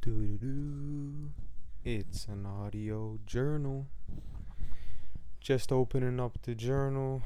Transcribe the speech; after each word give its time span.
doo 0.00 0.38
doo. 0.38 1.30
It's 1.84 2.26
an 2.26 2.46
audio 2.46 3.18
journal. 3.26 3.86
Just 5.40 5.70
opening 5.70 6.18
up 6.18 6.38
the 6.42 6.54
journal. 6.54 7.22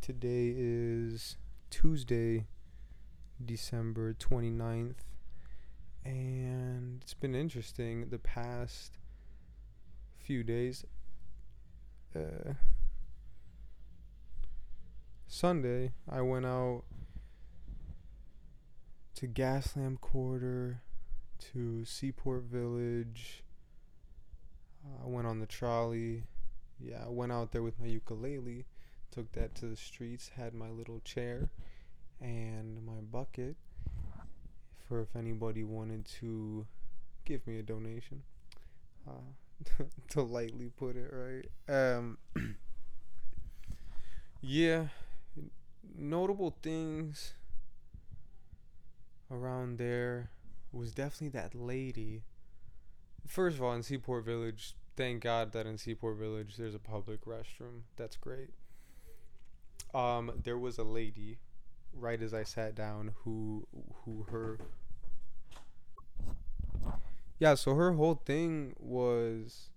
Today 0.00 0.54
is 0.56 1.36
Tuesday, 1.68 2.46
December 3.44 4.14
29th. 4.14 4.94
And 6.04 7.02
it's 7.02 7.12
been 7.12 7.34
interesting 7.34 8.08
the 8.08 8.18
past 8.18 8.96
few 10.16 10.42
days. 10.42 10.86
Uh, 12.16 12.54
Sunday, 15.26 15.92
I 16.08 16.22
went 16.22 16.46
out 16.46 16.84
to 19.16 19.26
Gaslamp 19.26 20.00
Quarter, 20.00 20.80
to 21.52 21.84
Seaport 21.84 22.44
Village. 22.44 23.42
Uh, 24.84 25.04
I 25.04 25.08
went 25.08 25.26
on 25.26 25.40
the 25.40 25.46
trolley. 25.46 26.24
Yeah, 26.80 27.04
I 27.04 27.08
went 27.08 27.32
out 27.32 27.52
there 27.52 27.62
with 27.62 27.80
my 27.80 27.86
ukulele, 27.86 28.66
took 29.10 29.32
that 29.32 29.54
to 29.56 29.66
the 29.66 29.76
streets, 29.76 30.30
had 30.36 30.54
my 30.54 30.70
little 30.70 31.00
chair 31.00 31.50
and 32.20 32.84
my 32.84 33.00
bucket 33.10 33.56
for 34.88 35.00
if 35.00 35.14
anybody 35.16 35.64
wanted 35.64 36.04
to 36.20 36.66
give 37.24 37.46
me 37.46 37.58
a 37.58 37.62
donation. 37.62 38.22
Uh, 39.06 39.84
to 40.10 40.22
lightly 40.22 40.70
put 40.76 40.96
it 40.96 41.10
right. 41.12 41.48
Um, 41.68 42.18
yeah, 44.40 44.88
notable 45.96 46.56
things 46.62 47.34
around 49.30 49.78
there 49.78 50.30
was 50.72 50.92
definitely 50.92 51.40
that 51.40 51.54
lady. 51.54 52.22
First 53.26 53.56
of 53.56 53.62
all, 53.62 53.74
in 53.74 53.82
Seaport 53.82 54.24
Village, 54.24 54.74
thank 54.96 55.22
God 55.22 55.52
that 55.52 55.66
in 55.66 55.78
Seaport 55.78 56.18
Village 56.18 56.56
there's 56.56 56.74
a 56.74 56.78
public 56.78 57.24
restroom. 57.24 57.82
That's 57.96 58.16
great. 58.16 58.50
Um, 59.94 60.32
there 60.42 60.58
was 60.58 60.78
a 60.78 60.84
lady, 60.84 61.38
right 61.94 62.20
as 62.20 62.34
I 62.34 62.42
sat 62.42 62.74
down, 62.74 63.12
who 63.24 63.66
who 64.04 64.26
her 64.30 64.58
yeah, 67.38 67.54
so 67.54 67.74
her 67.74 67.92
whole 67.92 68.16
thing 68.16 68.74
was 68.78 69.70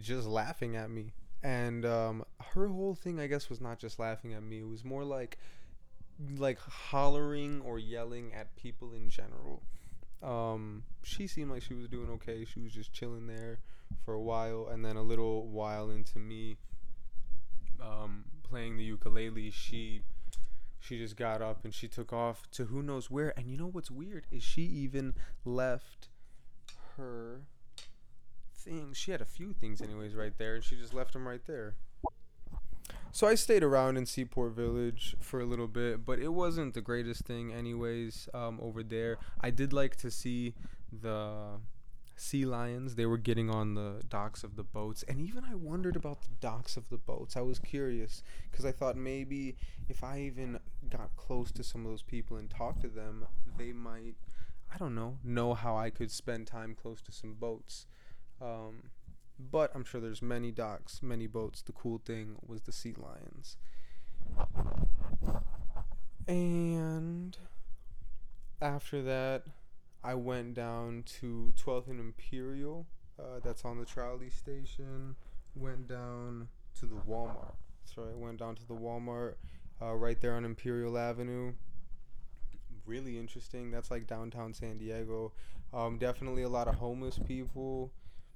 just 0.00 0.26
laughing 0.26 0.76
at 0.76 0.90
me. 0.90 1.12
And 1.42 1.86
um, 1.86 2.24
her 2.54 2.68
whole 2.68 2.94
thing, 2.94 3.20
I 3.20 3.26
guess, 3.26 3.48
was 3.48 3.60
not 3.60 3.78
just 3.78 3.98
laughing 3.98 4.34
at 4.34 4.42
me. 4.42 4.58
It 4.58 4.68
was 4.68 4.84
more 4.84 5.04
like 5.04 5.38
like 6.38 6.58
hollering 6.58 7.60
or 7.62 7.78
yelling 7.78 8.32
at 8.34 8.54
people 8.56 8.92
in 8.92 9.08
general. 9.08 9.62
Um, 10.22 10.84
she 11.02 11.26
seemed 11.26 11.50
like 11.50 11.62
she 11.62 11.74
was 11.74 11.88
doing 11.88 12.10
okay. 12.10 12.44
She 12.44 12.60
was 12.60 12.72
just 12.72 12.92
chilling 12.92 13.26
there 13.26 13.60
for 14.04 14.14
a 14.14 14.20
while, 14.20 14.68
and 14.70 14.84
then 14.84 14.96
a 14.96 15.02
little 15.02 15.46
while 15.46 15.90
into 15.90 16.18
me 16.18 16.56
um, 17.80 18.24
playing 18.42 18.76
the 18.76 18.84
ukulele, 18.84 19.50
she 19.50 20.02
she 20.78 20.98
just 20.98 21.16
got 21.16 21.42
up 21.42 21.64
and 21.64 21.74
she 21.74 21.86
took 21.88 22.12
off 22.12 22.50
to 22.52 22.66
who 22.66 22.82
knows 22.82 23.10
where. 23.10 23.34
And 23.36 23.46
you 23.46 23.56
know 23.56 23.66
what's 23.66 23.90
weird 23.90 24.26
is 24.30 24.42
she 24.42 24.62
even 24.62 25.14
left 25.44 26.08
her 26.96 27.42
things. 28.54 28.96
She 28.96 29.10
had 29.10 29.20
a 29.20 29.26
few 29.26 29.52
things, 29.52 29.82
anyways, 29.82 30.14
right 30.14 30.36
there, 30.38 30.54
and 30.54 30.64
she 30.64 30.76
just 30.76 30.94
left 30.94 31.12
them 31.12 31.28
right 31.28 31.44
there. 31.46 31.76
So 33.12 33.26
I 33.26 33.34
stayed 33.34 33.64
around 33.64 33.96
in 33.96 34.06
Seaport 34.06 34.52
Village 34.52 35.16
for 35.20 35.40
a 35.40 35.44
little 35.44 35.66
bit, 35.66 36.06
but 36.06 36.20
it 36.20 36.32
wasn't 36.32 36.74
the 36.74 36.80
greatest 36.80 37.24
thing, 37.24 37.52
anyways. 37.52 38.28
Um, 38.32 38.60
over 38.62 38.84
there, 38.84 39.18
I 39.40 39.50
did 39.50 39.72
like 39.72 39.96
to 39.96 40.12
see 40.12 40.54
the 40.92 41.58
sea 42.14 42.44
lions. 42.44 42.94
They 42.94 43.06
were 43.06 43.18
getting 43.18 43.50
on 43.50 43.74
the 43.74 44.02
docks 44.08 44.44
of 44.44 44.54
the 44.54 44.62
boats, 44.62 45.02
and 45.08 45.20
even 45.20 45.44
I 45.44 45.56
wondered 45.56 45.96
about 45.96 46.22
the 46.22 46.28
docks 46.40 46.76
of 46.76 46.88
the 46.88 46.98
boats. 46.98 47.36
I 47.36 47.40
was 47.40 47.58
curious 47.58 48.22
because 48.48 48.64
I 48.64 48.70
thought 48.70 48.96
maybe 48.96 49.56
if 49.88 50.04
I 50.04 50.20
even 50.20 50.60
got 50.88 51.16
close 51.16 51.50
to 51.52 51.64
some 51.64 51.84
of 51.84 51.90
those 51.90 52.02
people 52.02 52.36
and 52.36 52.48
talked 52.48 52.82
to 52.82 52.88
them, 52.88 53.26
they 53.58 53.72
might, 53.72 54.14
I 54.72 54.78
don't 54.78 54.94
know, 54.94 55.18
know 55.24 55.54
how 55.54 55.76
I 55.76 55.90
could 55.90 56.12
spend 56.12 56.46
time 56.46 56.76
close 56.80 57.00
to 57.02 57.12
some 57.12 57.34
boats. 57.34 57.86
Um, 58.40 58.84
but 59.50 59.70
I'm 59.74 59.84
sure 59.84 60.00
there's 60.00 60.22
many 60.22 60.50
docks, 60.50 61.02
many 61.02 61.26
boats. 61.26 61.62
The 61.62 61.72
cool 61.72 62.00
thing 62.04 62.36
was 62.46 62.62
the 62.62 62.72
sea 62.72 62.94
lions. 62.96 63.56
And 66.28 67.36
after 68.60 69.02
that, 69.02 69.44
I 70.02 70.14
went 70.14 70.54
down 70.54 71.04
to 71.20 71.52
12th 71.62 71.88
and 71.88 72.00
Imperial. 72.00 72.86
Uh, 73.18 73.40
that's 73.42 73.64
on 73.64 73.78
the 73.78 73.84
trolley 73.84 74.30
station. 74.30 75.16
Went 75.54 75.88
down 75.88 76.48
to 76.78 76.86
the 76.86 76.96
Walmart. 76.96 77.54
Right. 77.96 78.16
Went 78.16 78.38
down 78.38 78.54
to 78.54 78.66
the 78.66 78.74
Walmart 78.74 79.34
uh, 79.82 79.94
right 79.94 80.20
there 80.20 80.34
on 80.34 80.44
Imperial 80.44 80.96
Avenue. 80.96 81.52
Really 82.86 83.18
interesting. 83.18 83.70
That's 83.70 83.90
like 83.90 84.06
downtown 84.06 84.54
San 84.54 84.78
Diego. 84.78 85.32
Um, 85.72 85.98
definitely 85.98 86.42
a 86.42 86.48
lot 86.48 86.68
of 86.68 86.76
homeless 86.76 87.18
people 87.18 87.92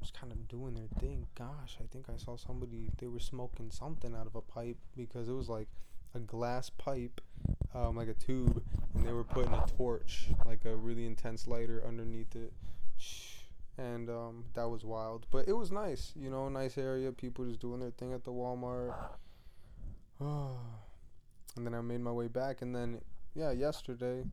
just 0.00 0.18
kind 0.18 0.32
of 0.32 0.48
doing 0.48 0.74
their 0.74 0.88
thing. 1.00 1.26
Gosh, 1.34 1.78
I 1.80 1.86
think 1.90 2.06
I 2.12 2.16
saw 2.16 2.36
somebody 2.36 2.90
they 2.98 3.06
were 3.06 3.20
smoking 3.20 3.70
something 3.70 4.14
out 4.14 4.26
of 4.26 4.34
a 4.34 4.40
pipe 4.40 4.76
because 4.96 5.28
it 5.28 5.32
was 5.32 5.48
like 5.48 5.68
a 6.14 6.20
glass 6.20 6.70
pipe, 6.70 7.20
um, 7.74 7.96
like 7.96 8.08
a 8.08 8.14
tube, 8.14 8.62
and 8.94 9.06
they 9.06 9.12
were 9.12 9.24
putting 9.24 9.52
a 9.52 9.64
torch, 9.76 10.28
like 10.44 10.64
a 10.64 10.74
really 10.74 11.06
intense 11.06 11.46
lighter, 11.46 11.82
underneath 11.86 12.34
it. 12.34 12.52
And 13.78 14.08
um, 14.08 14.44
that 14.54 14.68
was 14.68 14.84
wild, 14.84 15.26
but 15.30 15.46
it 15.46 15.52
was 15.52 15.70
nice, 15.70 16.12
you 16.16 16.30
know, 16.30 16.48
nice 16.48 16.78
area. 16.78 17.12
People 17.12 17.44
just 17.44 17.60
doing 17.60 17.80
their 17.80 17.90
thing 17.90 18.14
at 18.14 18.24
the 18.24 18.32
Walmart. 18.32 18.94
and 20.20 20.56
then 21.58 21.74
I 21.74 21.82
made 21.82 22.00
my 22.00 22.12
way 22.12 22.28
back, 22.28 22.62
and 22.62 22.74
then 22.74 23.00
yeah, 23.34 23.52
yesterday 23.52 24.24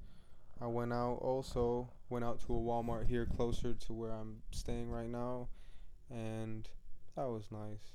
I 0.62 0.68
went 0.68 0.94
out 0.94 1.19
also 1.22 1.90
went 2.09 2.24
out 2.24 2.40
to 2.41 2.53
a 2.53 2.59
Walmart 2.59 3.08
here 3.08 3.25
closer 3.25 3.74
to 3.74 3.94
where 3.94 4.12
I'm 4.12 4.38
staying 4.52 4.90
right 4.90 5.09
now 5.09 5.47
and 6.09 6.68
that 7.16 7.28
was 7.28 7.46
nice. 7.52 7.94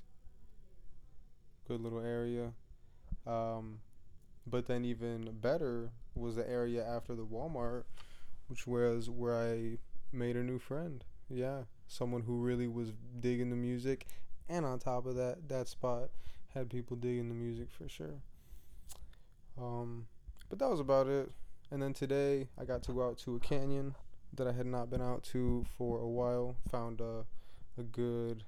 Good 1.66 1.80
little 1.80 2.00
area. 2.00 2.52
Um, 3.26 3.80
but 4.46 4.66
then 4.66 4.84
even 4.84 5.36
better 5.40 5.90
was 6.14 6.36
the 6.36 6.48
area 6.48 6.84
after 6.84 7.14
the 7.14 7.24
Walmart, 7.24 7.84
which 8.48 8.66
was 8.66 9.10
where 9.10 9.36
I 9.36 9.78
made 10.12 10.36
a 10.36 10.42
new 10.42 10.58
friend. 10.58 11.04
Yeah, 11.28 11.62
someone 11.86 12.22
who 12.22 12.40
really 12.40 12.66
was 12.68 12.92
digging 13.20 13.50
the 13.50 13.56
music, 13.56 14.06
and 14.48 14.64
on 14.64 14.78
top 14.78 15.06
of 15.06 15.16
that, 15.16 15.48
that 15.48 15.68
spot 15.68 16.10
had 16.54 16.70
people 16.70 16.96
digging 16.96 17.28
the 17.28 17.34
music 17.34 17.68
for 17.70 17.88
sure. 17.88 18.22
Um, 19.60 20.06
but 20.48 20.58
that 20.58 20.70
was 20.70 20.80
about 20.80 21.08
it. 21.08 21.30
And 21.70 21.82
then 21.82 21.92
today 21.92 22.48
I 22.58 22.64
got 22.64 22.82
to 22.84 22.92
go 22.92 23.06
out 23.06 23.18
to 23.18 23.36
a 23.36 23.40
canyon 23.40 23.94
that 24.34 24.46
I 24.46 24.52
had 24.52 24.66
not 24.66 24.90
been 24.90 25.02
out 25.02 25.22
to 25.24 25.64
for 25.76 25.98
a 26.00 26.08
while. 26.08 26.56
Found 26.70 27.00
a 27.00 27.24
a 27.78 27.82
good 27.82 28.42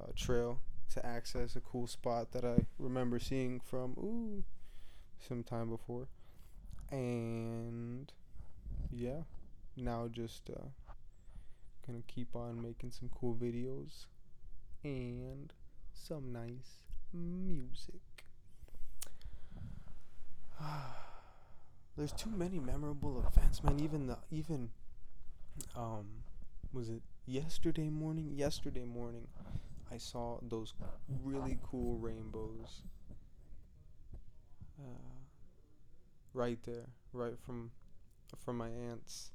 uh, 0.00 0.12
trail 0.16 0.60
to 0.94 1.04
access 1.04 1.56
a 1.56 1.60
cool 1.60 1.86
spot 1.86 2.32
that 2.32 2.44
I 2.44 2.64
remember 2.78 3.18
seeing 3.18 3.60
from 3.60 3.92
ooh 3.98 4.44
some 5.28 5.42
time 5.42 5.68
before. 5.68 6.08
And 6.90 8.10
yeah, 8.90 9.22
now 9.76 10.08
just 10.10 10.48
uh, 10.48 10.68
gonna 11.86 12.02
keep 12.06 12.34
on 12.34 12.62
making 12.62 12.92
some 12.92 13.10
cool 13.14 13.34
videos 13.34 14.06
and 14.84 15.52
some 15.92 16.32
nice 16.32 16.80
music. 17.12 18.24
There's 21.96 22.12
too 22.12 22.30
many 22.30 22.58
memorable 22.58 23.24
events, 23.26 23.62
man. 23.62 23.80
Even 23.80 24.06
the 24.06 24.18
even 24.30 24.70
um 25.74 26.06
was 26.72 26.90
it 26.90 27.02
yesterday 27.26 27.88
morning? 27.88 28.32
Yesterday 28.34 28.84
morning 28.84 29.28
I 29.90 29.98
saw 29.98 30.38
those 30.42 30.74
really 31.24 31.58
cool 31.62 31.96
rainbows. 31.98 32.82
Uh, 34.78 35.16
right 36.34 36.58
there, 36.64 36.88
right 37.12 37.38
from 37.44 37.70
from 38.44 38.58
my 38.58 38.68
aunt's 38.68 39.30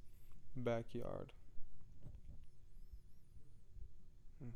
backyard. 0.56 1.34
Hmm. 4.40 4.50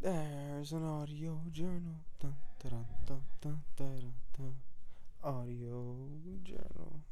There's 0.00 0.72
an 0.72 0.84
audio 0.84 1.40
journal. 1.50 2.04
Dun, 2.20 2.34
dun, 2.64 2.86
dun, 3.04 3.20
dun, 3.42 3.60
dun, 3.76 4.00
dun, 4.00 4.14
dun. 4.32 4.54
Audio 5.20 6.08
journal. 6.44 7.04